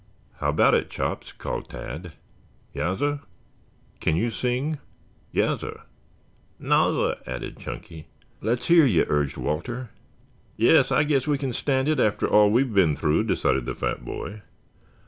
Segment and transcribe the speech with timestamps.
[0.39, 2.13] "How about it, Chops?" called Tad.
[2.73, 3.19] "Yassir?"
[3.99, 4.79] "Can you sing?"
[5.31, 5.81] "Yassir."
[6.59, 8.07] "Nassir," added Chunky.
[8.41, 9.91] "Let's hear you," urged Walter.
[10.57, 13.75] "Yes, I guess we can stand it after all we have been through," decided the
[13.75, 14.41] fat boy.